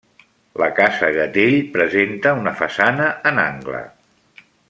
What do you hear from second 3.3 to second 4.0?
en angle.